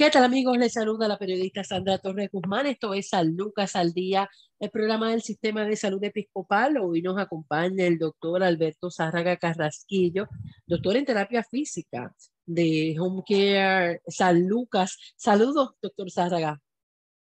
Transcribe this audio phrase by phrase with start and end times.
[0.00, 0.56] ¿Qué tal amigos?
[0.56, 2.64] Les saluda la periodista Sandra Torres Guzmán.
[2.64, 6.78] Esto es San Lucas al Día, el programa del Sistema de Salud Episcopal.
[6.78, 10.26] Hoy nos acompaña el doctor Alberto Zárraga Carrasquillo,
[10.66, 12.14] doctor en terapia física
[12.46, 14.96] de Home Care San Lucas.
[15.18, 16.58] Saludos, doctor Zárraga.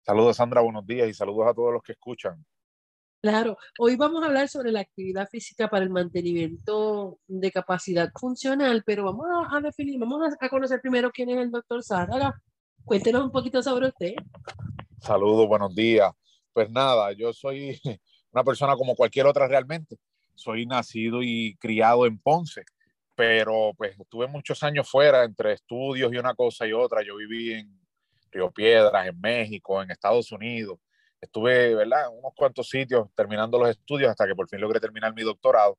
[0.05, 0.61] Saludos, Sandra.
[0.61, 2.45] Buenos días y saludos a todos los que escuchan.
[3.21, 8.83] Claro, hoy vamos a hablar sobre la actividad física para el mantenimiento de capacidad funcional,
[8.85, 12.39] pero vamos a, definir, vamos a, conocer primero quién es el doctor Zárraga.
[12.85, 14.13] Cuéntenos un poquito sobre usted.
[14.99, 16.11] Saludos, buenos días.
[16.53, 17.79] Pues nada, yo soy
[18.31, 19.97] una persona como cualquier otra realmente.
[20.35, 22.63] Soy nacido y criado en Ponce,
[23.15, 27.03] pero pues estuve muchos años fuera entre estudios y una cosa y otra.
[27.03, 27.79] Yo viví en
[28.31, 30.79] Río Piedras, en México, en Estados Unidos.
[31.21, 35.13] Estuve, ¿verdad?, en unos cuantos sitios terminando los estudios hasta que por fin logré terminar
[35.13, 35.77] mi doctorado.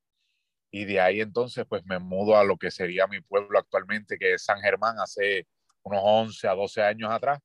[0.70, 4.34] Y de ahí entonces pues me mudo a lo que sería mi pueblo actualmente, que
[4.34, 5.46] es San Germán, hace
[5.82, 7.40] unos 11 a 12 años atrás.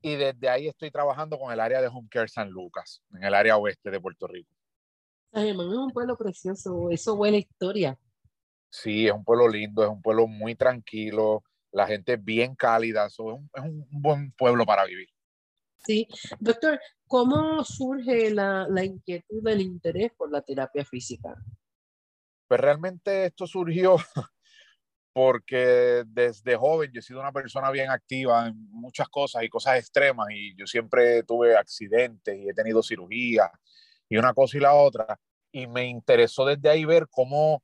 [0.00, 3.34] Y desde ahí estoy trabajando con el área de Home Care San Lucas, en el
[3.34, 4.50] área oeste de Puerto Rico.
[5.32, 7.98] San Germán es un pueblo precioso, eso huele historia.
[8.70, 13.06] Sí, es un pueblo lindo, es un pueblo muy tranquilo, la gente es bien cálida,
[13.06, 15.08] es, un, es un buen pueblo para vivir.
[15.78, 21.34] Sí, doctor, ¿cómo surge la, la inquietud del interés por la terapia física?
[22.46, 23.96] Pues realmente esto surgió
[25.14, 29.78] porque desde joven yo he sido una persona bien activa en muchas cosas y cosas
[29.78, 33.48] extremas y yo siempre tuve accidentes y he tenido cirugía
[34.08, 35.16] y una cosa y la otra
[35.52, 37.62] y me interesó desde ahí ver cómo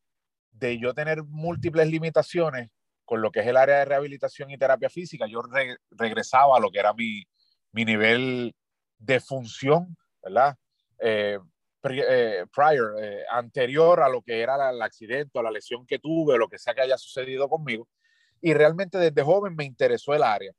[0.53, 2.71] de yo tener múltiples limitaciones
[3.05, 5.43] con lo que es el área de rehabilitación y terapia física, yo
[5.91, 7.25] regresaba a lo que era mi,
[7.73, 8.55] mi nivel
[8.97, 10.55] de función, ¿verdad?
[11.01, 11.41] Eh,
[11.83, 16.35] eh, prior, eh, anterior a lo que era el accidente o la lesión que tuve,
[16.35, 17.89] o lo que sea que haya sucedido conmigo.
[18.41, 20.53] Y realmente desde joven me interesó el área,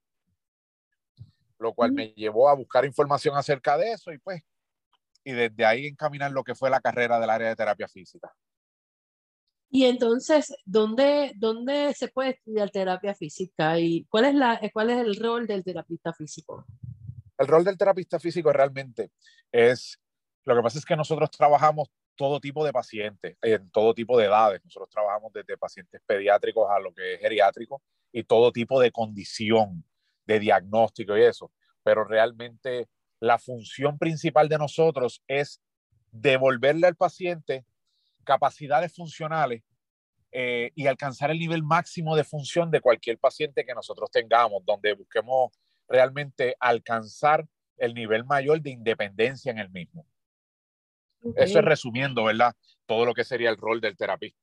[1.59, 4.42] lo cual me llevó a buscar información acerca de eso y pues,
[5.24, 8.34] y desde ahí encaminar lo que fue la carrera del área de terapia física.
[9.70, 14.98] Y entonces, ¿dónde, ¿dónde se puede estudiar terapia física y cuál es, la, cuál es
[14.98, 16.66] el rol del terapista físico?
[17.38, 19.12] El rol del terapista físico realmente
[19.50, 20.01] es
[20.46, 24.25] lo que pasa es que nosotros trabajamos todo tipo de pacientes, en todo tipo de
[24.25, 24.62] edades.
[24.63, 27.81] Nosotros trabajamos desde pacientes pediátricos a lo que es geriátrico
[28.12, 29.84] y todo tipo de condición,
[30.25, 31.52] de diagnóstico y eso.
[31.84, 35.62] Pero realmente la función principal de nosotros es
[36.12, 37.66] devolverle al paciente
[38.23, 39.63] capacidades funcionales
[40.31, 44.94] eh, y alcanzar el nivel máximo de función de cualquier paciente que nosotros tengamos, donde
[44.94, 45.52] busquemos
[45.88, 47.47] realmente alcanzar
[47.78, 50.06] el nivel mayor de independencia en el mismo.
[51.36, 52.54] Eso es resumiendo, ¿verdad?
[52.86, 54.42] Todo lo que sería el rol del terapista.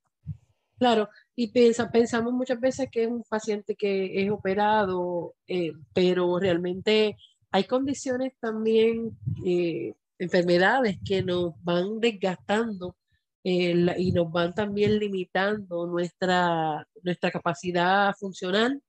[0.79, 6.39] Claro, y pensa, pensamos muchas veces que es un paciente que es operado, eh, pero
[6.39, 7.17] realmente
[7.51, 12.97] hay condiciones también, eh, enfermedades que nos van desgastando
[13.43, 18.81] eh, y nos van también limitando nuestra, nuestra capacidad funcional.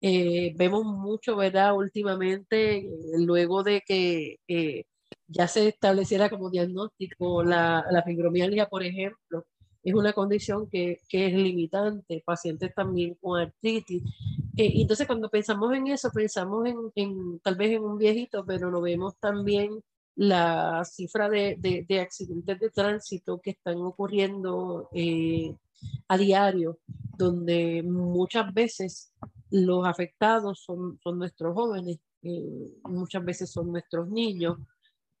[0.00, 1.74] vemos mucho, ¿verdad?
[1.76, 2.86] Últimamente,
[3.18, 4.38] luego de que
[5.26, 9.46] ya se estableciera como diagnóstico la, la fibromialgia, por ejemplo,
[9.82, 14.02] es una condición que, que, es limitante, pacientes también con artritis.
[14.56, 18.70] Eh, entonces, cuando pensamos en eso, pensamos en, en, tal vez en un viejito, pero
[18.70, 19.82] no vemos también
[20.16, 25.54] la cifra de, de, de accidentes de tránsito que están ocurriendo eh,
[26.08, 26.78] a diario,
[27.18, 29.12] donde muchas veces
[29.50, 34.56] los afectados son, son nuestros jóvenes, eh, muchas veces son nuestros niños,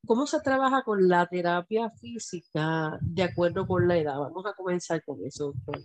[0.06, 4.18] ¿Cómo se trabaja con la terapia física de acuerdo con la edad?
[4.18, 5.82] Vamos a comenzar con eso, doctor.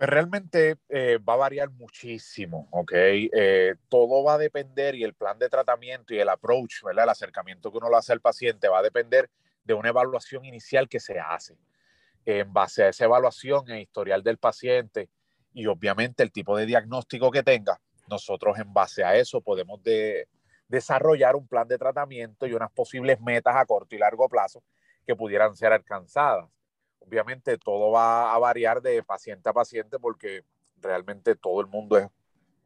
[0.00, 2.92] Pues realmente eh, va a variar muchísimo, ¿ok?
[2.94, 7.04] Eh, todo va a depender y el plan de tratamiento y el approach, ¿verdad?
[7.04, 9.28] El acercamiento que uno le hace al paciente va a depender
[9.62, 11.58] de una evaluación inicial que se hace.
[12.24, 15.10] En base a esa evaluación, el historial del paciente
[15.52, 17.78] y obviamente el tipo de diagnóstico que tenga,
[18.08, 20.28] nosotros en base a eso podemos de,
[20.70, 24.62] desarrollar un plan de tratamiento y unas posibles metas a corto y largo plazo
[25.04, 26.48] que pudieran ser alcanzadas.
[27.00, 30.44] Obviamente todo va a variar de paciente a paciente porque
[30.80, 32.06] realmente todo el mundo es,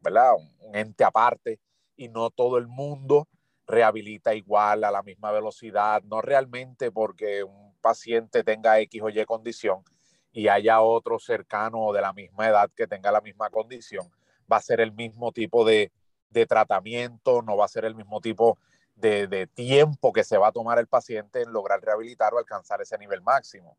[0.01, 0.33] ¿verdad?
[0.59, 1.59] Un ente aparte
[1.97, 3.27] y no todo el mundo
[3.65, 9.25] rehabilita igual a la misma velocidad, no realmente porque un paciente tenga X o Y
[9.25, 9.83] condición
[10.31, 14.11] y haya otro cercano de la misma edad que tenga la misma condición,
[14.51, 15.91] va a ser el mismo tipo de,
[16.35, 18.59] de tratamiento, no va a ser el mismo tipo
[18.95, 22.81] de, de, tiempo que se va a tomar el paciente en lograr rehabilitar o alcanzar
[22.81, 23.77] ese nivel máximo.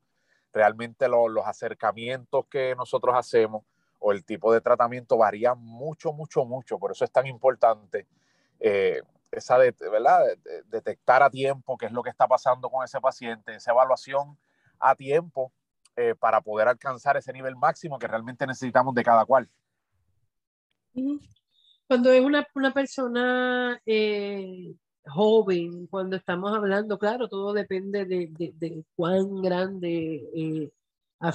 [0.53, 3.63] Realmente lo, los acercamientos que nosotros hacemos
[3.99, 6.79] o el tipo de tratamiento varía mucho, mucho, mucho.
[6.79, 8.07] Por eso es tan importante
[8.59, 10.25] eh, esa ¿verdad?
[10.67, 14.39] detectar a tiempo qué es lo que está pasando con ese paciente, esa evaluación
[14.79, 15.53] a tiempo
[15.97, 19.51] eh, para poder alcanzar ese nivel máximo que realmente necesitamos de cada cual.
[21.89, 24.75] Cuando es una, una persona eh,
[25.05, 30.71] joven, cuando estamos hablando, claro, todo depende de, de, cuán grande eh,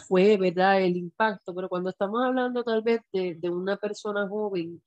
[0.07, 0.81] fue, ¿verdad?
[0.81, 4.81] El impacto, pero cuando estamos hablando tal vez de, de una persona joven,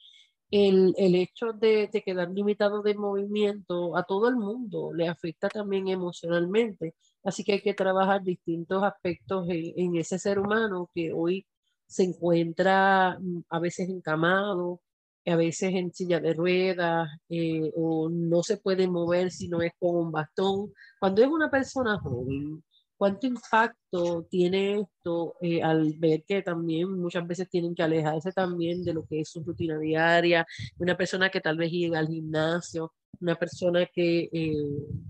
[0.51, 5.49] el, el hecho de, de, quedar limitado de movimiento a todo el mundo le afecta
[5.49, 6.95] también emocionalmente.
[7.25, 11.47] Así que hay que trabajar distintos aspectos en, en ese ser humano que hoy
[11.87, 14.81] se encuentra mm, a veces encamado,
[15.27, 19.73] a veces en silla de ruedas eh, o no se puede mover si no es
[19.79, 20.73] con un bastón.
[21.01, 22.63] Cuando es una persona joven,
[22.97, 28.83] ¿cuánto impacto tiene esto eh, al ver que también muchas veces tienen que alejarse también
[28.85, 30.47] de lo que es su rutina diaria?
[30.79, 34.55] Una persona que tal vez llega al gimnasio, una persona que eh,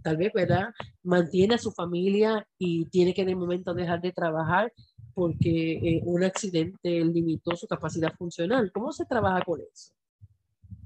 [0.03, 0.71] tal vez, ¿verdad?
[1.03, 4.73] Mantiene a su familia y tiene que en el momento dejar de trabajar
[5.15, 8.71] porque eh, un accidente limitó su capacidad funcional.
[8.73, 9.93] ¿Cómo se trabaja con eso?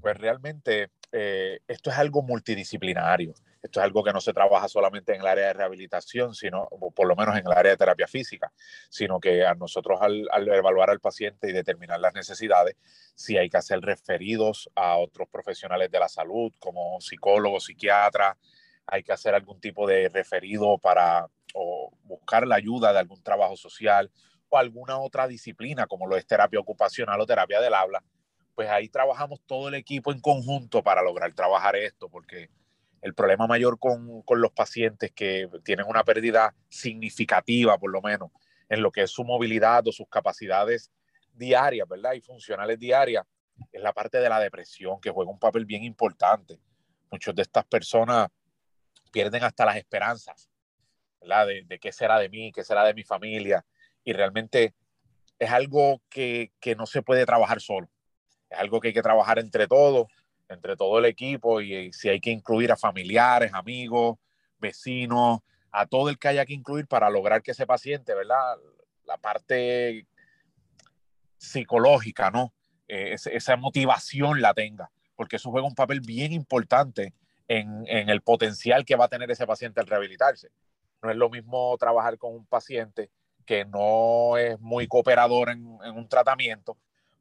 [0.01, 3.33] Pues realmente eh, esto es algo multidisciplinario.
[3.61, 7.07] Esto es algo que no se trabaja solamente en el área de rehabilitación, sino por
[7.07, 8.53] lo menos en el área de terapia física,
[8.89, 12.77] sino que a nosotros al, al, evaluar al paciente y determinar las necesidades,
[13.15, 18.37] si hay que hacer referidos a otros profesionales de la salud, como psicólogos, psiquiatras,
[18.87, 23.57] hay que hacer algún tipo de referido para o buscar la ayuda de algún trabajo
[23.57, 24.09] social
[24.49, 28.03] o alguna otra disciplina, como lo es terapia ocupacional o terapia del habla,
[28.59, 32.49] pues ahí trabajamos todo el equipo en conjunto para lograr trabajar esto, porque
[33.01, 38.31] el problema mayor con, con, los pacientes que tienen una pérdida significativa, por lo menos,
[38.67, 40.91] en lo que es su movilidad o sus capacidades
[41.31, 42.11] diarias, ¿verdad?
[42.15, 43.25] Y funcionales diarias,
[43.71, 46.59] es la parte de la depresión, que juega un papel bien importante.
[47.09, 48.27] Muchas de estas personas
[49.09, 50.49] pierden hasta las esperanzas,
[51.21, 51.47] ¿verdad?
[51.47, 53.65] De, de qué será de mí, qué será de mi familia.
[54.03, 54.75] Y realmente
[55.39, 57.89] es algo que, que no se puede trabajar solo
[58.49, 60.07] es algo que hay que trabajar entre todos,
[60.47, 64.17] entre todo el equipo y, si hay que incluir a familiares, amigos,
[64.57, 65.39] vecinos,
[65.71, 68.57] a todo el que haya que incluir para lograr que ese paciente, ¿verdad?
[69.05, 70.07] La parte
[71.37, 72.53] psicológica, ¿no?
[72.87, 77.13] Eh, esa motivación la tenga, porque eso juega un papel bien importante
[77.47, 80.49] en, el potencial que va a tener ese paciente al rehabilitarse.
[81.01, 83.09] No es lo mismo trabajar con un paciente
[83.45, 86.77] que no es muy cooperador en un tratamiento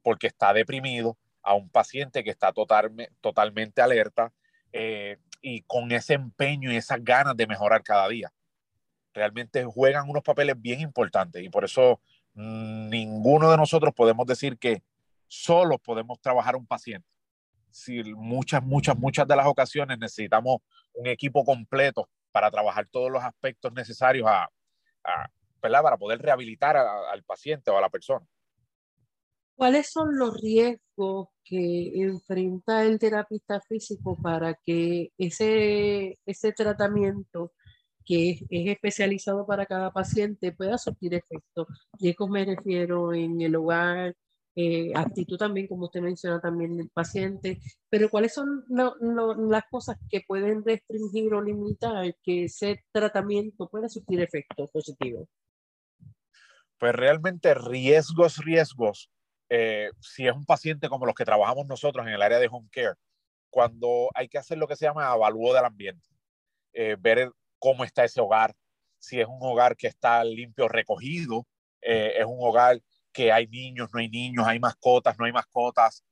[0.08, 2.90] porque está deprimido, a un paciente que está total,
[3.20, 4.32] totalmente alerta
[4.72, 8.32] eh, y con ese empeño y esas ganas de mejorar cada día.
[9.12, 12.00] Realmente juegan unos papeles bien importantes y por eso
[12.32, 14.82] mmm, ninguno de nosotros podemos decir que
[15.26, 17.06] solo podemos trabajar un paciente.
[17.70, 20.62] Si muchas, muchas, muchas de las ocasiones necesitamos
[20.94, 24.48] un equipo completo para trabajar todos los aspectos necesarios a,
[25.60, 28.26] para poder rehabilitar al paciente o a la persona.
[29.58, 37.50] ¿Cuáles son los riesgos que enfrenta el terapista físico para que ese, ese tratamiento
[38.04, 41.66] que es, es, especializado para cada paciente pueda surtir efecto?
[41.98, 44.14] Riesgos me refiero en el hogar,
[44.54, 47.58] eh, actitud también, como usted menciona también del paciente,
[47.90, 53.68] pero ¿cuáles son lo, lo, las cosas que pueden restringir o limitar que ese tratamiento
[53.68, 55.26] pueda surtir efecto positivo?
[56.78, 59.10] Pues realmente riesgos, riesgos
[59.48, 62.68] eh, si es un paciente como los que trabajamos nosotros en el área de home
[62.70, 62.94] care,
[63.50, 66.08] cuando hay que hacer lo que se llama avalúo del ambiente,
[66.72, 68.54] eh, ver cómo está ese hogar,
[68.98, 71.46] si es un hogar que está limpio, recogido,
[71.80, 72.80] eh, es un hogar
[73.12, 76.04] que hay niños, no hay niños, hay mascotas, no hay mascotas,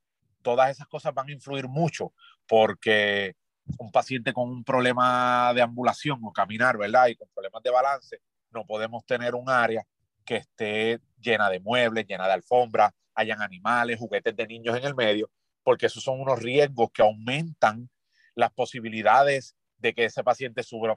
[0.43, 2.13] todas esas cosas van a influir mucho
[2.47, 3.35] porque
[3.79, 7.09] un paciente con un problema de ambulación o caminar, ¿verdad?
[7.09, 9.85] Y con problemas de balance, no podemos tener un área
[10.25, 14.95] que esté llena de muebles, llena de alfombras, hayan animales, juguetes de niños en el
[14.95, 15.31] medio,
[15.65, 17.91] porque esos son unos riesgos que aumentan
[18.35, 20.95] las posibilidades de que ese paciente sufra,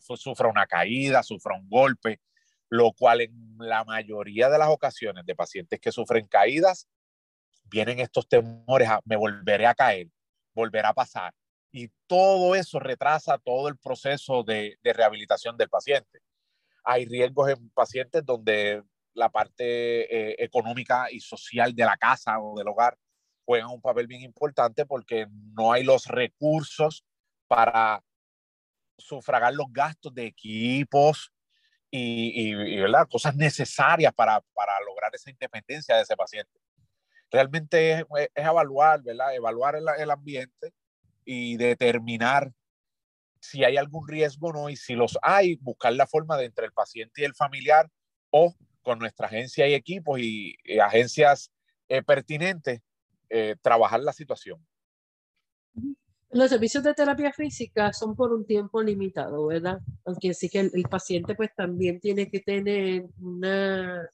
[0.48, 2.20] una caída, sufra un golpe,
[2.70, 6.88] lo cual en la mayoría de las ocasiones de pacientes que sufren caídas,
[7.64, 10.08] vienen estos temores a me volveré a caer,
[10.54, 11.34] volverá a pasar.
[11.72, 16.20] Y todo eso retrasa todo el proceso de rehabilitación del paciente.
[16.84, 19.64] Hay riesgos en pacientes donde la parte
[20.14, 22.98] eh, económica y social de la casa o del hogar
[23.46, 27.04] juegan un papel bien importante porque no hay los recursos
[27.48, 28.04] para
[28.98, 31.34] sufragar los gastos de equipos
[31.90, 36.52] y, y, cosas necesarias para, para, lograr esa independencia de ese paciente.
[37.32, 39.34] Realmente es, es evaluar, ¿verdad?
[39.34, 40.74] evaluar el, el, ambiente
[41.26, 42.52] y determinar
[43.42, 46.66] si hay algún riesgo o no y si los hay, buscar la forma de entre
[46.66, 47.90] el paciente y el familiar
[48.30, 51.52] o con nuestra agencia y equipos y, agencias
[51.88, 52.82] eh, pertinentes
[53.30, 54.66] eh, trabajar la situación.
[56.32, 59.80] Los servicios de terapia física son por un tiempo limitado, ¿verdad?
[60.06, 64.08] Aunque sí que el, paciente pues también tiene que tener una,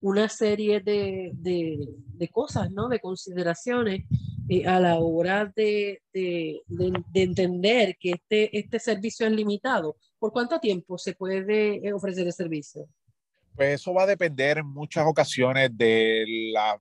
[0.00, 2.88] una serie de, de, de cosas, ¿no?
[2.88, 4.04] De consideraciones
[4.48, 6.62] eh, a la hora de, de,
[7.14, 9.96] entender que este, este servicio es limitado.
[10.20, 12.88] ¿Por cuánto tiempo se puede eh, ofrecer el servicio?
[13.56, 16.78] Pues eso va a depender en muchas ocasiones de la,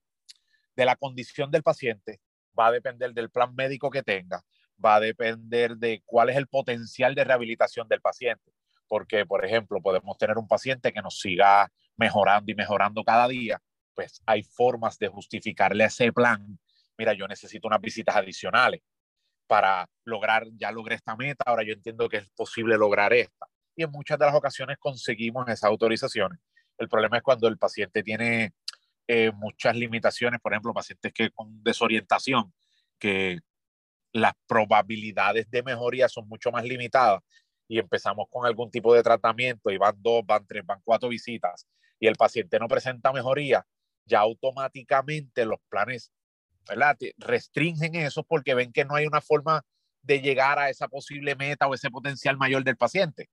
[0.75, 2.19] de la condición del paciente,
[2.57, 4.43] va a depender del plan médico que tenga
[4.83, 8.51] va a depender de cuál es el potencial de rehabilitación del paciente.
[8.87, 13.59] Porque, por ejemplo, podemos tener un paciente que nos siga mejorando y mejorando cada día,
[13.93, 16.59] pues hay formas de justificarle ese plan.
[16.97, 18.81] Mira, yo necesito unas visitas adicionales
[19.47, 23.47] para lograr, ya logré esta meta, ahora yo entiendo que es posible lograr esta.
[23.75, 26.39] Y en muchas de las ocasiones conseguimos esas autorizaciones.
[26.77, 28.53] El problema es cuando el paciente tiene
[29.07, 32.53] eh, muchas limitaciones, por ejemplo, pacientes que con desorientación,
[32.99, 33.39] que
[34.13, 37.21] las probabilidades de mejoría son mucho más limitadas
[37.67, 41.67] y empezamos con algún tipo de tratamiento y van dos, van tres, van cuatro visitas
[41.99, 43.65] y el paciente no presenta mejoría,
[44.05, 46.11] ya automáticamente los planes
[46.67, 46.97] ¿verdad?
[47.17, 49.63] restringen eso porque ven que no hay una forma
[50.01, 53.29] de llegar a esa posible meta o ese potencial mayor del paciente.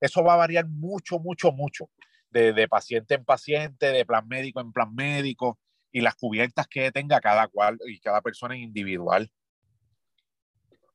[0.00, 1.88] Eso va a variar mucho, mucho, mucho
[2.30, 5.58] de, de paciente en paciente, de plan médico en plan médico
[5.92, 9.30] y las cubiertas que tenga cada cual y cada persona individual.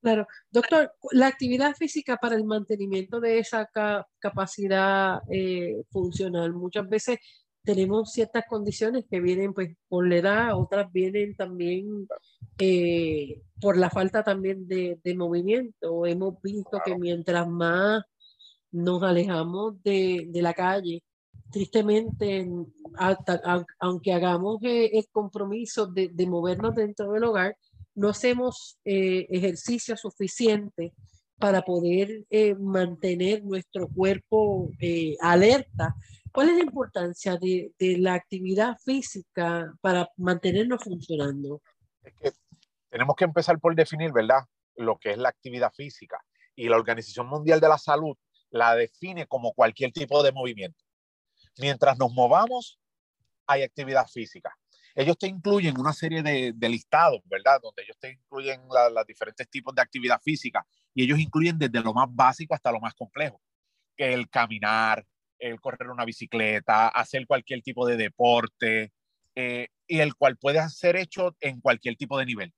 [0.02, 3.70] Claro, doctor, la actividad física para el mantenimiento de esa
[4.20, 7.20] capacidad eh, funcional, muchas veces
[7.64, 12.08] tenemos ciertas condiciones que vienen pues por la edad, otras vienen también
[12.58, 16.06] eh, por la falta también de, movimiento.
[16.08, 18.04] Hemos visto que mientras más
[18.72, 21.04] nos alejamos de, la calle,
[21.52, 22.48] tristemente,
[23.80, 27.58] aunque hagamos eh, el compromiso de, movernos dentro del hogar,
[27.94, 30.94] no hacemos eh, ejercicio suficiente
[31.38, 34.70] para poder eh, mantener nuestro cuerpo
[35.20, 35.96] alerta.
[36.32, 41.62] ¿Cuál es la importancia de, la actividad física para mantenernos funcionando?
[42.90, 44.42] tenemos que empezar por definir, ¿verdad?
[44.76, 46.20] Lo que es la actividad física.
[46.56, 48.18] Y la Organización Mundial de la Salud
[48.50, 50.84] la define como cualquier tipo de movimiento.
[51.58, 52.80] Mientras nos movamos,
[53.48, 54.56] hay actividad física
[54.96, 57.60] ellos te incluyen una serie de, listados, ¿verdad?
[57.62, 61.94] Donde ellos te incluyen los diferentes tipos de actividad física y ellos incluyen desde lo
[61.94, 63.42] más básico hasta lo más complejo,
[63.96, 65.06] que el caminar,
[65.40, 68.92] el correr una bicicleta, hacer cualquier tipo de deporte,
[69.36, 72.54] eh, y el cual puede ser hecho en cualquier tipo de nivel.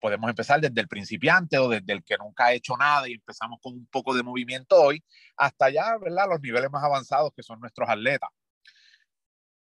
[0.00, 3.58] Podemos empezar desde el principiante o desde el que nunca ha hecho nada y empezamos
[3.60, 5.02] con un poco de movimiento hoy,
[5.36, 6.26] hasta ya, ¿verdad?
[6.28, 8.30] Los niveles más avanzados que son nuestros atletas.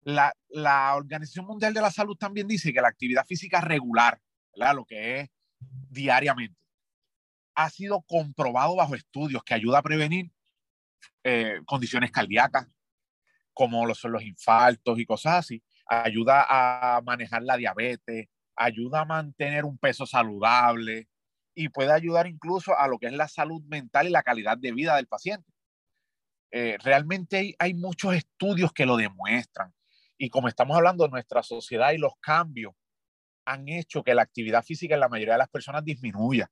[0.08, 4.22] La, Organización Mundial de la Salud también dice que la actividad física regular,
[4.54, 6.58] lo que es diariamente,
[7.56, 10.32] ha sido comprobado bajo estudios que ayuda a prevenir
[11.26, 12.70] eh, condiciones cardíacas,
[13.54, 19.66] como son los infartos y cosas así, ayuda a manejar la diabetes, ayuda a mantener
[19.66, 21.10] un peso saludable
[21.54, 24.72] y puede ayudar incluso a lo que es la salud mental y la calidad de
[24.72, 25.52] vida del paciente.
[26.52, 29.74] Eh, realmente hay, muchos estudios que lo demuestran.
[30.18, 32.74] Y como estamos hablando, nuestra sociedad y los cambios
[33.46, 36.50] han hecho que la actividad física en la mayoría de las personas disminuya.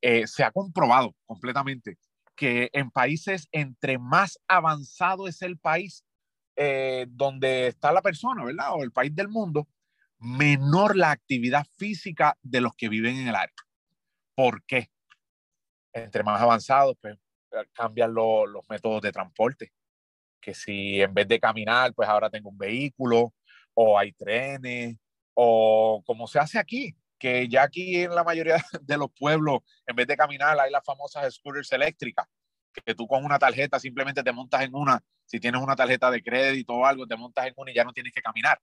[0.00, 1.98] Eh, se ha comprobado completamente
[2.36, 6.04] que en países entre más avanzado es el país
[6.54, 8.74] eh, donde está la persona, ¿verdad?
[8.74, 9.68] O el país del mundo,
[10.18, 13.54] menor la actividad física de los que viven en el área.
[14.36, 14.90] ¿Por qué?
[15.92, 17.18] Entre más avanzados, pues
[17.72, 19.72] cambian los métodos de transporte
[20.40, 23.34] que si en vez de caminar, pues ahora tengo un vehículo,
[23.74, 24.96] o hay trenes,
[25.34, 29.96] o como se hace aquí, que ya aquí en la mayoría de los pueblos, en
[29.96, 32.26] vez de caminar, hay las famosas scooters eléctricas,
[32.84, 36.22] que tú con una tarjeta simplemente te montas en una, si tienes una tarjeta de
[36.22, 38.60] crédito o algo, te montas en una y ya no tienes que caminar,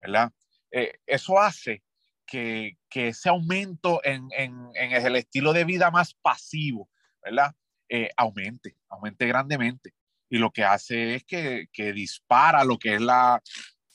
[0.00, 0.32] ¿verdad?
[0.70, 1.82] Eh, eso hace
[2.26, 6.88] que, que, ese aumento en, en, en, el estilo de vida más pasivo,
[7.22, 7.52] ¿verdad?
[7.88, 9.94] Eh, aumente, aumente grandemente.
[10.30, 13.42] Y lo que hace es que, que dispara lo que es la,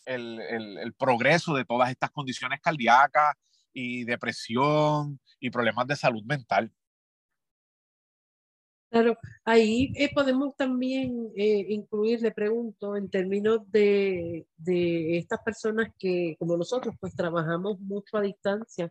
[0.05, 3.35] el, el, progreso de todas estas condiciones cardíacas
[3.73, 6.71] y depresión y problemas de salud mental.
[8.89, 15.89] Claro, ahí eh, podemos también eh, incluir, le pregunto, en términos de, de, estas personas
[15.99, 18.89] que, como nosotros, pues trabajamos mucho a distancia,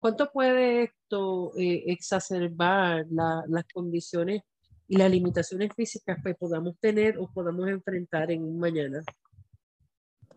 [0.00, 4.42] ¿cuánto puede esto eh, exacerbar la, las condiciones
[4.88, 9.02] y las limitaciones físicas que podamos tener o podamos enfrentar en un mañana?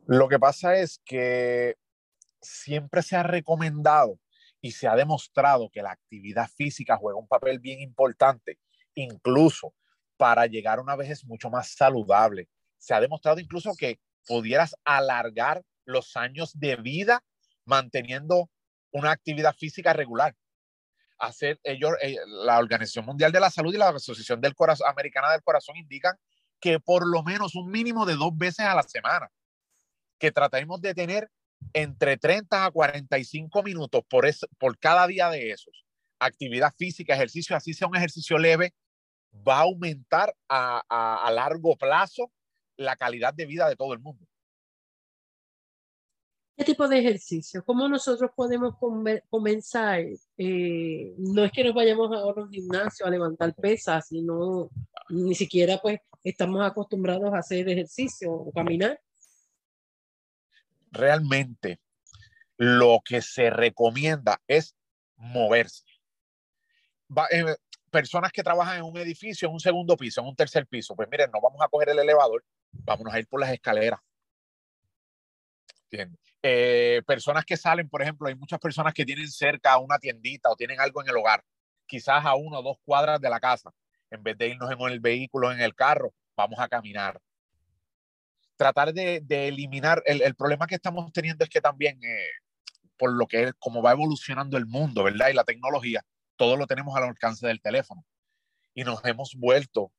[0.06, 1.75] Lo que pasa es que
[2.42, 4.20] siempre se ha recomendado
[4.62, 8.58] y se ha demostrado que la actividad física juega un papel bien importante
[8.96, 9.74] incluso
[10.18, 12.50] para llegar a una vejez mucho más saludable.
[12.77, 17.24] Se ha demostrado incluso que pudieras alargar los años de vida
[17.66, 18.50] manteniendo
[18.92, 20.36] una actividad física regular.
[21.19, 24.53] Hacer ellos, eh, la Organización Mundial de la Salud y la Asociación del
[24.86, 26.15] Americana del Corazón indican
[26.59, 29.31] que por lo menos un mínimo de dos veces a la semana,
[30.19, 31.29] que trataremos de tener
[31.74, 35.86] entre 30 a 45 minutos por, es, por cada día de esos.
[36.19, 38.74] Actividad física, ejercicio, así sea un ejercicio leve,
[39.47, 42.31] va a aumentar a, a largo plazo
[42.75, 44.26] la calidad de vida de todo el mundo.
[46.57, 47.63] ¿Qué tipo de ejercicio?
[47.63, 48.73] ¿Cómo nosotros podemos
[49.29, 50.03] comenzar?
[50.39, 54.71] Eh, no es que nos vayamos a un gimnasio a levantar pesas, sino
[55.09, 58.99] ni siquiera pues estamos acostumbrados a hacer ejercicio o caminar.
[60.89, 61.79] Realmente
[62.57, 64.75] lo que se recomienda es
[65.15, 65.83] moverse.
[67.33, 67.55] Eh,
[67.91, 71.07] personas que trabajan en un edificio, en un segundo piso, en un tercer piso, pues
[71.07, 74.00] miren, no vamos a coger el elevador, vámonos a ir por las escaleras.
[76.43, 80.55] Eh, personas que salen, por ejemplo, hay muchas personas que tienen cerca una tiendita o
[80.55, 81.43] tienen algo en el hogar,
[81.85, 83.71] quizás a uno o dos cuadras de la casa.
[84.09, 87.19] En vez de irnos en el vehículo, en el carro, vamos a caminar.
[88.55, 92.29] Tratar de, eliminar, el, el, problema que estamos teniendo es que también, eh,
[92.97, 95.29] por lo que es, como va evolucionando el mundo, ¿verdad?
[95.29, 96.03] Y la tecnología,
[96.37, 98.05] todo lo tenemos al alcance del teléfono.
[98.73, 99.91] Y nos hemos vuelto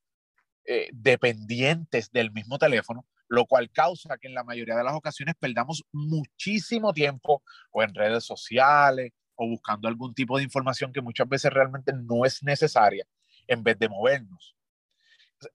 [0.65, 5.35] eh, dependientes del mismo teléfono, lo cual causa que en la mayoría de las ocasiones
[5.39, 11.29] perdamos muchísimo tiempo o en redes sociales o buscando algún tipo de información que muchas
[11.29, 13.05] veces realmente no es necesaria
[13.47, 14.55] en vez de movernos.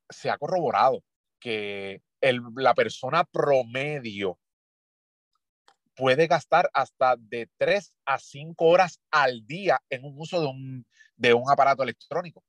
[0.09, 1.05] Se ha corroborado
[1.41, 4.39] que el, la persona promedio
[5.97, 10.87] puede gastar hasta de 3 a 5 horas al día en un uso de un,
[11.17, 12.43] de un aparato electrónico.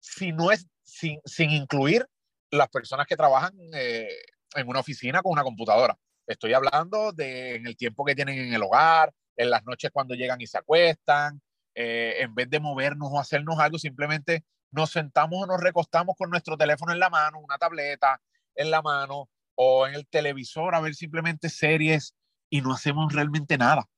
[0.00, 2.06] Si no es sin, sin incluir
[2.50, 4.08] las personas que trabajan eh,
[4.54, 5.98] en una oficina con una computadora.
[6.26, 10.14] Estoy hablando de en el tiempo que tienen en el hogar, en las noches cuando
[10.14, 11.40] llegan y se acuestan,
[11.74, 16.30] eh, en vez de movernos o hacernos algo, simplemente nos sentamos o nos recostamos con
[16.30, 18.20] nuestro teléfono en la mano, una tableta
[18.54, 22.14] en la mano o en el televisor a ver simplemente series
[22.50, 23.88] y no hacemos realmente nada.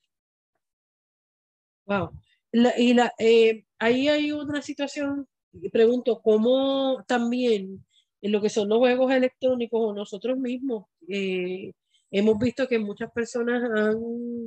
[1.86, 2.10] Wow.
[2.52, 5.28] La, y la, eh, ahí hay una situación,
[5.72, 7.86] pregunto, ¿cómo también
[8.20, 11.72] en lo que son los juegos electrónicos o nosotros mismos eh,
[12.10, 13.98] hemos visto que muchas personas han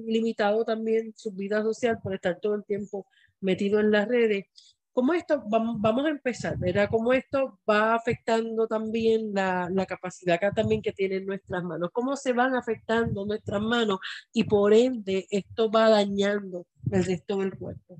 [0.05, 3.05] limitado también su vida social por estar todo el tiempo
[3.39, 4.45] metido en las redes
[4.93, 6.89] cómo esto, vamos, a empezar, ¿verdad?
[6.89, 12.15] Cómo esto va afectando también la, la, capacidad que también que tienen nuestras manos, cómo
[12.15, 13.99] se van afectando nuestras manos
[14.33, 17.99] y por ende esto va dañando el resto del cuerpo.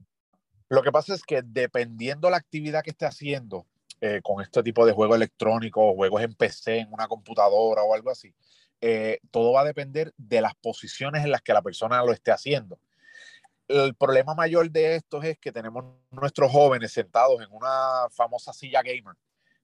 [0.69, 3.65] Lo que pasa es que dependiendo la actividad que esté haciendo
[4.03, 8.09] eh, con este tipo de juegos electrónicos, juegos en PC, en una computadora o algo
[8.09, 8.33] así,
[8.81, 12.31] eh, todo va a depender de las posiciones en las que la persona lo esté
[12.31, 12.79] haciendo.
[13.67, 18.81] El problema mayor de esto es que tenemos nuestros jóvenes sentados en una famosa silla
[18.81, 19.15] gamer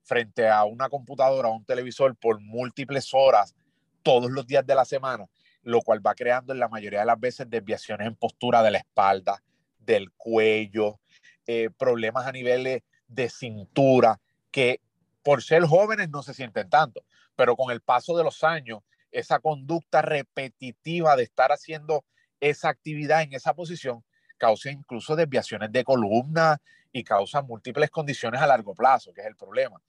[0.04, 3.56] frente a una computadora o un televisor por múltiples horas
[4.04, 5.26] todos los días de la semana,
[5.64, 8.78] lo cual va creando en la mayoría de las veces desviaciones en postura de la
[8.78, 9.42] espalda,
[9.80, 11.00] del cuello,
[11.48, 14.20] eh, problemas a nivel de cintura,
[14.58, 14.82] que
[15.22, 17.04] por ser jóvenes no se sienten tanto,
[17.36, 18.80] pero con el paso de los años,
[19.12, 22.04] esa conducta repetitiva de estar haciendo
[22.40, 24.04] esa actividad en esa posición
[24.40, 26.60] causa incluso desviaciones de columna
[26.92, 29.80] y causa múltiples condiciones a largo plazo, que es el problema.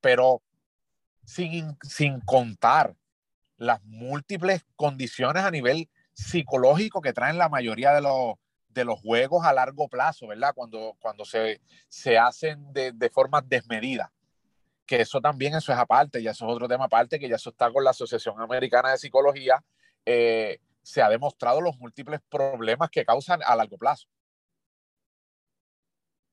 [0.00, 0.42] Pero
[1.24, 2.94] sin, sin contar
[3.56, 8.36] las múltiples condiciones a nivel psicológico que traen la mayoría de los,
[8.78, 10.52] de los juegos a largo plazo, ¿verdad?
[10.54, 14.12] Cuando, cuando se, se hacen de, de forma desmedida.
[14.86, 17.50] Que eso también, eso es aparte, ya eso es otro tema aparte, que ya eso
[17.50, 19.62] está con la Asociación Americana de Psicología.
[20.06, 24.08] Eh, se ha demostrado los múltiples problemas que causan a largo plazo.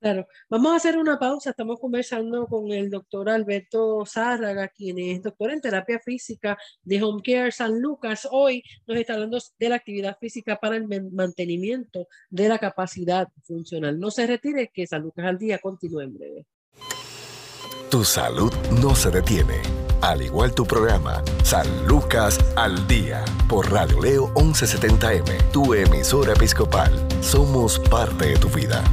[0.06, 1.50] Claro, vamos a hacer una pausa.
[1.50, 7.24] Estamos conversando con el doctor Alberto Zárraga, quien es doctor en terapia física de Home
[7.26, 8.28] Care San Lucas.
[8.30, 14.00] Hoy nos está hablando de la actividad física para el mantenimiento de la capacidad funcional.
[14.00, 16.46] No se retire, que San Lucas al día continúe en breve.
[17.90, 19.60] Tu salud no se detiene.
[20.02, 26.94] Al igual tu programa, San Lucas al día, por Radio Leo 1170M, tu emisora episcopal.
[27.22, 28.84] Somos parte de tu vida.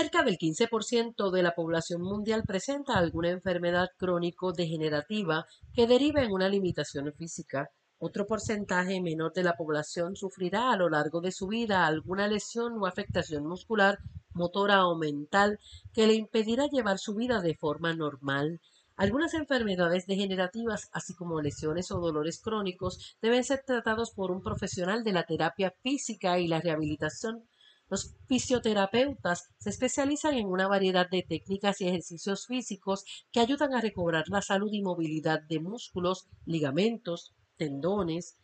[0.00, 6.48] Cerca del 15% de la población mundial presenta alguna enfermedad crónico-degenerativa que deriva en una
[6.48, 7.72] limitación física.
[7.98, 12.80] Otro porcentaje menor de la población sufrirá a lo largo de su vida alguna lesión
[12.80, 13.98] o afectación muscular,
[14.34, 15.58] motora o mental
[15.92, 18.60] que le impedirá llevar su vida de forma normal.
[18.94, 25.02] Algunas enfermedades degenerativas, así como lesiones o dolores crónicos, deben ser tratados por un profesional
[25.02, 27.48] de la terapia física y la rehabilitación
[27.88, 33.80] los fisioterapeutas se especializan en una variedad de técnicas y ejercicios físicos que ayudan a
[33.80, 38.36] recobrar la salud y movilidad de músculos, ligamentos, tendones,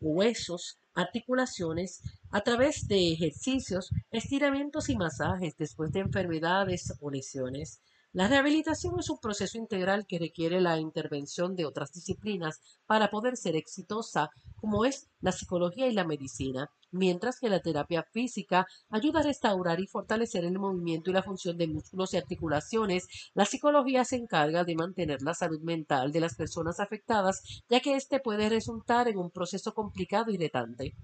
[0.00, 7.80] huesos, articulaciones, a través de ejercicios, estiramientos y masajes después de enfermedades o lesiones.
[8.12, 13.36] La rehabilitación es un proceso integral que requiere la intervención de otras disciplinas para poder
[13.36, 19.20] ser exitosa, como es la psicología y la medicina, mientras que la terapia física ayuda
[19.20, 23.06] a restaurar y fortalecer el movimiento y la función de músculos y articulaciones.
[23.32, 27.94] La psicología se encarga de mantener la salud mental de las personas afectadas, ya que
[27.94, 30.96] éste puede resultar en un proceso complicado y retante.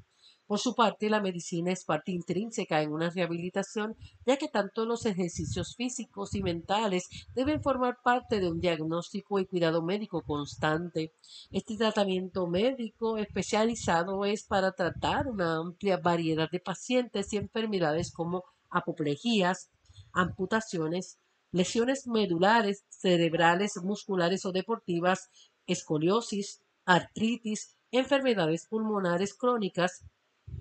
[0.47, 5.05] Por su parte, la medicina es parte intrínseca en una rehabilitación, ya que tanto los
[5.05, 11.13] ejercicios físicos y mentales deben formar parte de un diagnóstico y cuidado médico constante.
[11.51, 18.45] Este tratamiento médico especializado es para tratar una amplia variedad de pacientes y enfermedades como
[18.71, 19.71] apoplejías,
[20.13, 21.19] amputaciones,
[21.51, 25.29] lesiones medulares, cerebrales, musculares o deportivas,
[25.67, 30.05] escoliosis, artritis, enfermedades pulmonares crónicas,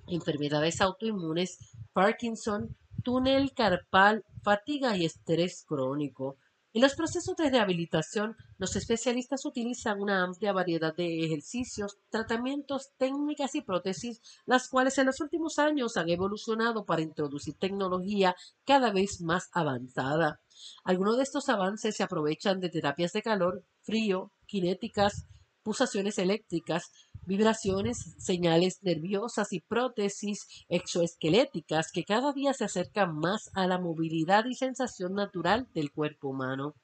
[0.07, 1.57] enfermedades autoinmunes,
[1.93, 6.37] Parkinson, túnel carpal, fatiga y estrés crónico.
[6.75, 13.55] En los procesos de rehabilitación, los especialistas utilizan una amplia variedad de ejercicios, tratamientos, técnicas
[13.55, 19.21] y prótesis, las cuales en los últimos años han evolucionado para introducir tecnología cada vez
[19.21, 20.41] más avanzada.
[20.83, 25.27] Algunos de estos avances se aprovechan de terapias de calor, frío, cinéticas,
[25.63, 26.91] pulsaciones eléctricas,
[27.25, 34.45] vibraciones, señales nerviosas y prótesis exoesqueléticas que cada día se acercan más a la movilidad
[34.45, 36.75] y sensación natural del cuerpo humano.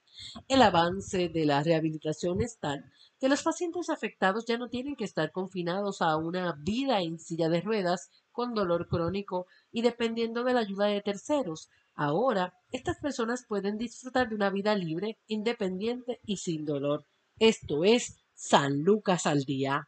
[0.48, 2.86] El avance de la rehabilitación es tal
[3.20, 7.50] que los pacientes afectados ya no tienen que estar confinados a una vida en silla
[7.50, 11.70] de ruedas con dolor crónico y dependiendo de la ayuda de terceros.
[11.94, 17.06] Ahora, estas personas pueden disfrutar de una vida libre, independiente y sin dolor.
[17.38, 19.88] Esto es San Lucas al día.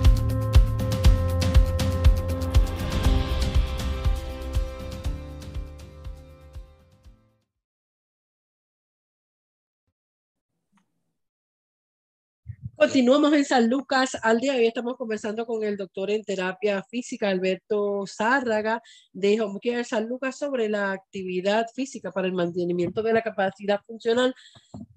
[12.81, 14.55] Continuamos en San Lucas al día.
[14.55, 18.81] Hoy estamos conversando con el doctor en terapia física, Alberto Zárraga,
[19.13, 23.81] de Home Care San Lucas, sobre la actividad física para el mantenimiento de la capacidad
[23.85, 24.33] funcional.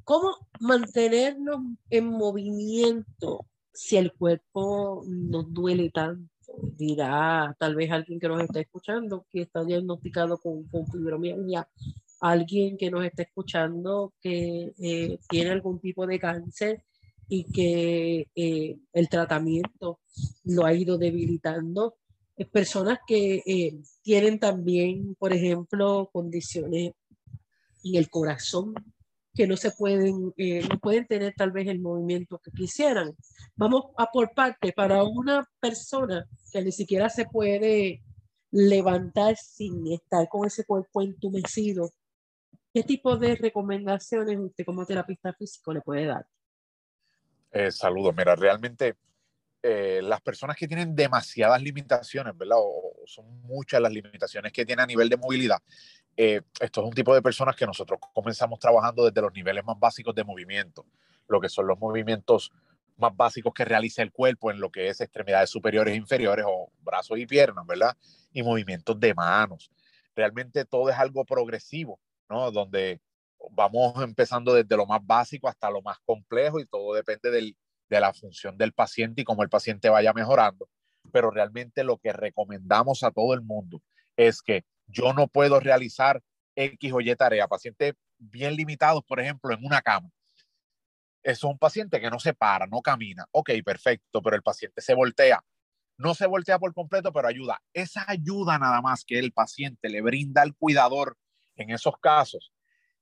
[0.02, 1.58] ¿Cómo mantenernos
[1.90, 3.44] en movimiento
[3.74, 6.32] si el cuerpo nos duele tanto?
[6.78, 11.68] Dirá tal vez alguien que nos está escuchando que está diagnosticado con, con fibromialgia,
[12.20, 16.82] alguien que nos está escuchando que eh, tiene algún tipo de cáncer
[17.28, 20.00] y que eh, el tratamiento
[20.44, 21.96] lo ha ido debilitando.
[22.52, 26.92] personas que eh, tienen también, por ejemplo, condiciones
[27.84, 28.74] en el corazón
[29.34, 33.16] que no se pueden, eh, no pueden tener tal vez el movimiento que quisieran.
[33.56, 38.02] Vamos a por parte, para una persona que ni siquiera se puede
[38.52, 41.90] levantar sin estar con ese cuerpo entumecido,
[42.72, 46.24] ¿qué tipo de recomendaciones usted como terapista físico le puede dar?
[47.54, 48.12] Eh, saludos.
[48.16, 48.96] Mira, realmente
[49.62, 52.58] eh, las personas que tienen demasiadas limitaciones, ¿verdad?
[52.60, 55.58] O, son muchas las limitaciones que tiene a nivel de movilidad.
[56.16, 59.78] Eh, esto es un tipo de personas que nosotros comenzamos trabajando desde los niveles más
[59.78, 60.84] básicos de movimiento,
[61.28, 62.50] lo que son los movimientos
[62.96, 66.72] más básicos que realiza el cuerpo en lo que es extremidades superiores e inferiores o
[66.82, 67.96] brazos y piernas, ¿verdad?
[68.32, 69.70] Y movimientos de manos.
[70.16, 72.50] Realmente todo es algo progresivo, ¿no?
[72.50, 73.00] Donde
[73.52, 77.56] vamos empezando desde lo más básico hasta lo más complejo y todo depende del,
[77.88, 80.68] de la función del paciente y cómo el paciente vaya mejorando.
[81.12, 83.82] Pero realmente lo que recomendamos a todo el mundo
[84.16, 86.22] es que yo no puedo realizar
[86.56, 87.48] X o Y tarea.
[87.48, 90.10] Pacientes bien limitados, por ejemplo, en una cama.
[91.22, 93.26] Es un paciente que no se para, no camina.
[93.30, 95.42] Ok, perfecto, pero el paciente se voltea.
[95.96, 97.60] No se voltea por completo, pero ayuda.
[97.72, 101.16] Esa ayuda nada más que el paciente le brinda al cuidador
[101.56, 102.52] en esos casos,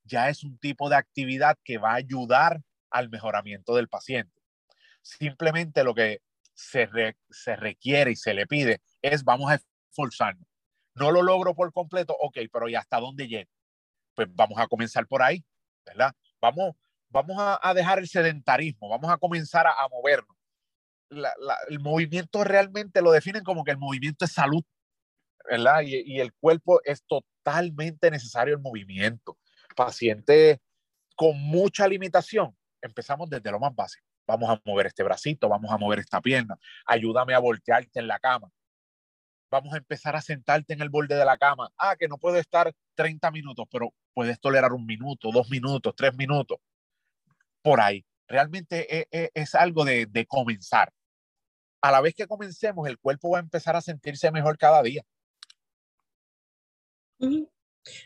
[0.04, 2.60] ya es un tipo de actividad que va a ayudar
[2.90, 4.42] al mejoramiento del paciente.
[5.02, 6.20] Simplemente lo que
[6.54, 6.88] se,
[7.30, 9.60] se requiere y se le pide es vamos a
[9.90, 10.46] esforzarnos.
[10.94, 13.50] No lo logro por completo, ok, pero ¿y hasta dónde llego?
[14.14, 15.42] Pues vamos a comenzar por ahí,
[15.86, 16.12] ¿verdad?
[16.40, 16.74] Vamos,
[17.08, 20.36] vamos a, dejar el sedentarismo, vamos a comenzar a, movernos.
[21.68, 24.62] el movimiento realmente lo definen como que el movimiento es salud,
[25.48, 25.82] ¿verdad?
[25.82, 29.38] Y, el cuerpo es totalmente necesario el movimiento.
[29.74, 30.61] Paciente
[31.16, 35.78] con mucha limitación, empezamos desde lo más básico vamos a mover este bracito, vamos a
[35.78, 38.50] mover esta pierna, ayúdame a voltearte en la cama.
[39.50, 41.70] Vamos a empezar a sentarte en el borde de la cama.
[41.76, 46.14] Ah, que no puedo estar 30 minutos, pero puedes tolerar un minuto, dos minutos, tres
[46.16, 46.58] minutos.
[47.61, 48.04] Por ahí.
[48.26, 50.90] Realmente es, e, es algo de, de comenzar.
[51.82, 55.02] A la vez que comencemos, el cuerpo va a empezar a sentirse mejor cada día.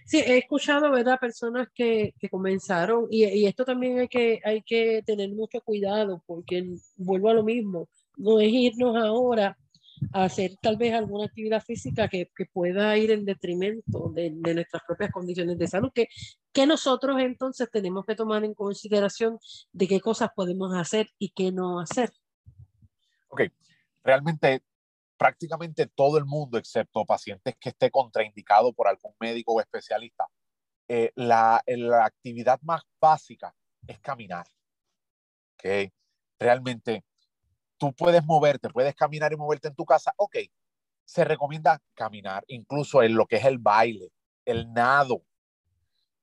[0.07, 1.19] Sí, he escuchado, ¿verdad?
[1.21, 6.23] Personas que, que comenzaron, y, y, esto también hay que, hay que tener mucho cuidado,
[6.27, 9.57] porque vuelvo a lo mismo, no es irnos ahora
[10.13, 14.55] a hacer tal vez alguna actividad física que, que pueda ir en detrimento de, de,
[14.55, 16.09] nuestras propias condiciones de salud, que,
[16.53, 19.39] que nosotros entonces tenemos que tomar en consideración
[19.73, 22.11] de qué cosas podemos hacer y qué no hacer.
[23.29, 23.43] Ok,
[24.03, 24.63] realmente
[25.17, 30.27] prácticamente todo el mundo, excepto pacientes que esté contraindicado por algún médico o especialista,
[30.89, 33.55] eh, la, la, actividad más básica
[33.87, 34.47] es caminar.
[35.55, 35.93] ¿okay?
[36.39, 37.05] Realmente,
[37.79, 40.37] tú puedes moverte, puedes caminar y moverte en tu casa, ok.
[41.05, 44.11] Se recomienda caminar, incluso en lo que es el baile,
[44.45, 45.23] el nado.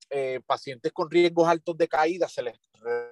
[0.10, 2.60] Eh, pacientes con riesgos altos de caída se les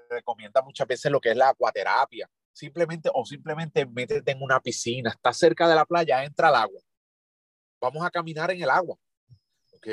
[0.10, 5.12] recomienda muchas veces lo que es la acuaterapia, simplemente o simplemente métete en una piscina,
[5.12, 6.82] está cerca de la playa, entra al agua.
[7.80, 8.98] Vamos a caminar en el agua.
[9.74, 9.88] ¿ok?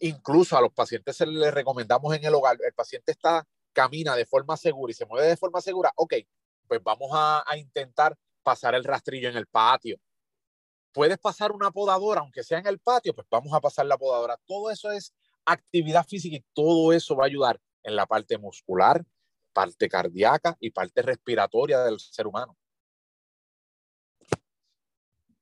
[0.00, 4.26] Incluso a los pacientes se les recomendamos en el hogar, el paciente está, camina de
[4.26, 6.14] forma segura y se mueve de forma segura, ok,
[6.68, 9.98] pues vamos a, a intentar pasar el rastrillo en el patio.
[10.92, 14.38] Puedes pasar una podadora, aunque sea en el patio, pues vamos a pasar la podadora.
[14.46, 15.12] Todo eso es
[15.44, 19.04] actividad física y todo eso va a ayudar en la parte muscular,
[19.54, 22.56] parte cardíaca y parte respiratoria del ser humano.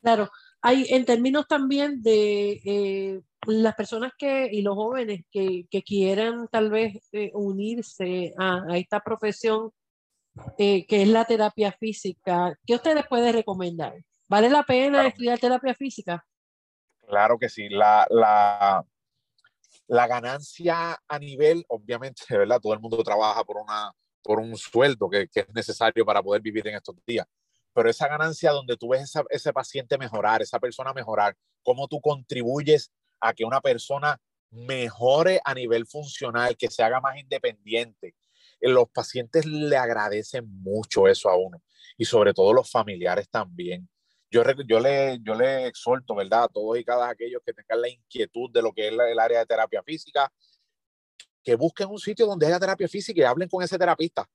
[0.01, 5.83] Claro, hay en términos también de eh, las personas que y los jóvenes que, que
[5.83, 9.73] quieran tal vez eh, unirse a, a, esta profesión
[10.59, 13.95] eh, que es la terapia física, ¿qué ustedes pueden recomendar?
[14.29, 15.09] ¿Vale la pena claro.
[15.09, 16.25] estudiar terapia física?
[17.07, 17.69] Claro que sí.
[17.69, 18.85] La, la,
[19.87, 22.61] la ganancia a nivel, obviamente, ¿verdad?
[22.61, 26.43] Todo el mundo trabaja por una, por un sueldo que, que, es necesario para poder
[26.43, 27.27] vivir en estos días.
[27.75, 32.01] Pero esa ganancia donde tú ves esa, ese paciente mejorar, esa persona mejorar, cómo tú
[32.01, 38.15] contribuyes a que una persona mejore a nivel funcional, que se haga más independiente.
[38.61, 41.63] Los pacientes le agradecen mucho eso a uno
[41.97, 43.89] y sobre todo los familiares también.
[44.33, 46.45] Yo, yo, le, yo le exhorto, ¿verdad?
[46.45, 49.41] A todos y cada aquellos que tengan la inquietud de lo que es el área
[49.41, 50.33] de terapia física,
[51.45, 54.27] que busquen un sitio donde haya terapia física y hablen con ese terapista.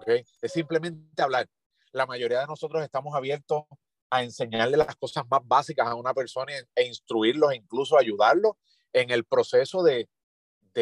[0.00, 0.24] ¿okay?
[0.40, 1.46] Es simplemente hablar.
[1.92, 3.64] La mayoría de nosotros estamos abiertos
[4.08, 8.52] a enseñarle las cosas más básicas a una persona e instruirlos e incluso ayudarlos
[8.94, 10.08] en el proceso de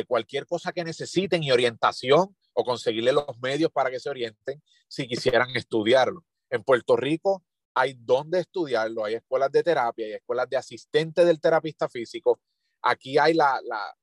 [0.06, 5.08] cualquier cosa que necesiten y orientación o conseguirle los medios para que se orienten si
[5.08, 6.24] quisieran estudiarlo.
[6.50, 7.42] En Puerto Rico
[7.74, 12.40] hay donde estudiarlo, hay escuelas de terapia, hay escuelas de asistente del terapista físico.
[12.82, 13.60] Aquí hay la,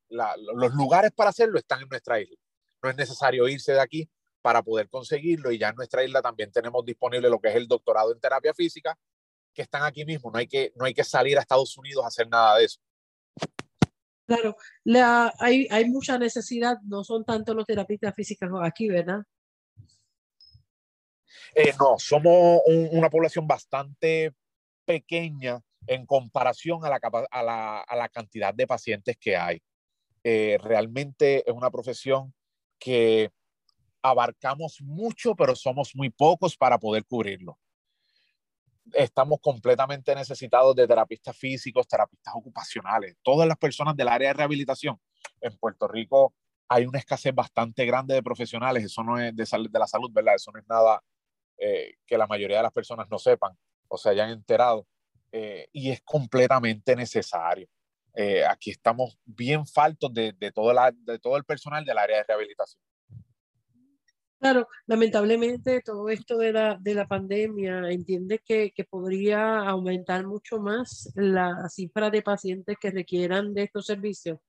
[0.09, 2.37] los lugares para hacerlo están en nuestra isla.
[2.83, 4.09] No es necesario irse de aquí
[4.41, 7.67] para poder conseguirlo y ya en nuestra isla también tenemos disponible lo que es el
[7.67, 8.97] doctorado en terapia física,
[9.53, 12.07] que están aquí mismo, no hay que, no hay que salir a Estados Unidos a
[12.07, 12.79] hacer nada de eso.
[14.25, 19.23] Claro, la, hay, hay mucha necesidad, no son tanto los terapistas físicos aquí, ¿verdad?
[21.55, 24.33] Eh, no, somos un, una población bastante
[24.85, 29.61] pequeña en comparación a la cantidad de pacientes que hay.
[30.23, 32.33] Eh, realmente es una profesión
[32.77, 33.31] que
[34.03, 37.57] abarcamos mucho, pero somos muy pocos para poder cubrirlo.
[38.93, 44.99] Estamos completamente necesitados de terapistas físicos, terapistas ocupacionales, todas las personas del área de rehabilitación.
[45.39, 46.33] En Puerto Rico
[46.67, 50.35] hay una escasez bastante grande de profesionales, eso no es de, de la salud, ¿verdad?
[50.35, 51.01] Eso no es nada
[51.57, 54.87] eh, que la mayoría de las personas no sepan o se hayan enterado,
[55.31, 57.67] eh, y es completamente necesario.
[58.13, 62.17] Eh, aquí estamos bien faltos de, de, todo la, de todo el personal del área
[62.17, 62.81] de rehabilitación.
[64.39, 70.57] Claro, lamentablemente todo esto de la, de la pandemia entiende que, que, podría aumentar mucho
[70.57, 74.39] más la cifra de pacientes que requieran de estos servicios.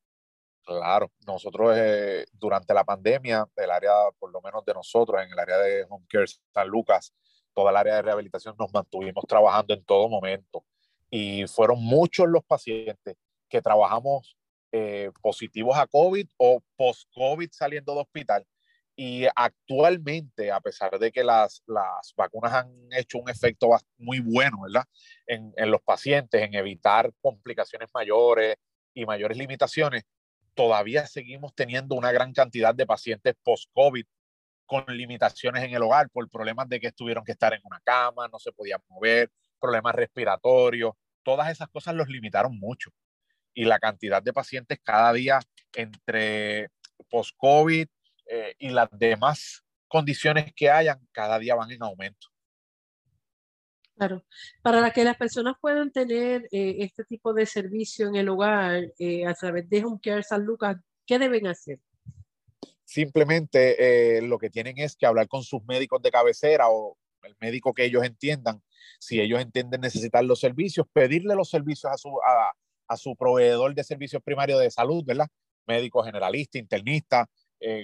[0.65, 5.39] Claro, nosotros eh, durante la pandemia, el área, por lo menos de nosotros, en el
[5.39, 7.13] área de Home Care San Lucas,
[7.53, 10.65] toda el área de rehabilitación nos mantuvimos trabajando en todo momento.
[11.11, 13.17] Y fueron muchos los pacientes
[13.49, 14.37] que trabajamos
[14.71, 18.47] eh, positivos a COVID o post-COVID saliendo de hospital.
[18.95, 24.63] Y actualmente, a pesar de que las, las vacunas han hecho un efecto muy bueno,
[24.63, 24.85] ¿verdad?
[25.27, 28.57] En, en los pacientes, en evitar complicaciones mayores
[28.95, 30.05] y mayores limitaciones,
[30.55, 34.05] todavía seguimos teniendo una gran cantidad de pacientes post-COVID
[34.67, 38.29] con limitaciones en el hogar por problemas de que tuvieron que estar en una cama,
[38.29, 42.91] no se podían mover, problemas respiratorios, todas esas cosas los limitaron mucho
[43.55, 45.41] y la cantidad de pacientes cada día
[45.75, 46.71] entre
[47.11, 47.87] post-COVID
[48.27, 52.32] eh, y las demás condiciones que hayan, cada día van en aumento.
[53.97, 54.25] Claro,
[54.63, 59.27] para que las personas puedan tener eh, este tipo de servicio en el hogar eh,
[59.27, 60.77] a través de Home Care San Lucas,
[61.07, 61.79] ¿qué deben hacer?
[62.85, 67.37] Simplemente eh, lo que tienen es que hablar con sus médicos de cabecera o el
[67.41, 68.63] médico que ellos entiendan.
[68.99, 72.53] Si ellos entienden necesitar los servicios, pedirle los servicios a su, a,
[72.89, 75.29] a su proveedor de servicios primarios de salud, ¿verdad?
[75.67, 77.27] Médico generalista, internista,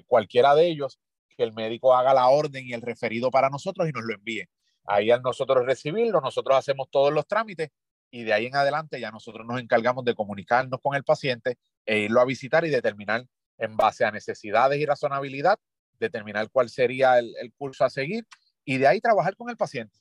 [0.07, 0.99] cualquiera de ellos,
[1.37, 4.49] que el médico haga la orden y el referido para nosotros y nos lo envíe.
[4.85, 7.71] Ahí al nosotros recibirlo, nosotros hacemos todos los trámites
[8.11, 11.99] y de ahí en adelante ya nosotros nos encargamos de comunicarnos con el paciente e
[12.01, 13.27] irlo a visitar y determinar
[13.59, 15.59] en base a necesidades y razonabilidad,
[15.99, 18.27] determinar cuál sería el, el curso a seguir
[18.65, 19.99] y de ahí trabajar con el paciente.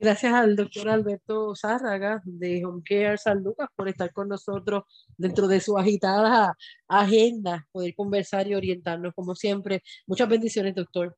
[0.00, 4.84] Gracias al doctor Alberto Zárraga de Home Care San Lucas por estar con nosotros
[5.16, 9.82] dentro de su agitada agenda, poder conversar y orientarnos como siempre.
[10.06, 11.16] Muchas bendiciones, doctor.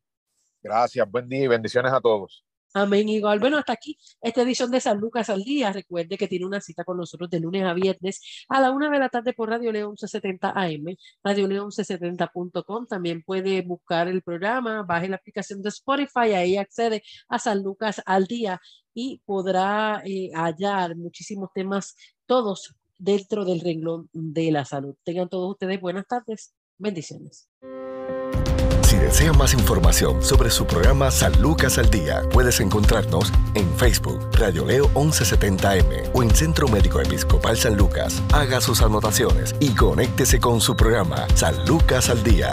[0.63, 2.43] Gracias, buen día y bendiciones a todos.
[2.73, 3.41] Amén, igual.
[3.41, 5.73] Bueno, hasta aquí esta edición de San Lucas al Día.
[5.73, 8.99] Recuerde que tiene una cita con nosotros de lunes a viernes a la una de
[8.99, 12.87] la tarde por Radio León 1170 AM, Radio León 1170.com.
[12.87, 18.01] También puede buscar el programa, baje la aplicación de Spotify, ahí accede a San Lucas
[18.07, 18.61] al Día
[18.95, 24.95] y podrá eh, hallar muchísimos temas, todos dentro del renglón de la salud.
[25.03, 26.55] Tengan todos ustedes buenas tardes.
[26.79, 27.49] Bendiciones.
[29.11, 34.65] Desea más información sobre su programa San Lucas al Día, puedes encontrarnos en Facebook, Radio
[34.65, 38.23] Leo 1170M o en Centro Médico Episcopal San Lucas.
[38.33, 42.53] Haga sus anotaciones y conéctese con su programa San Lucas al Día.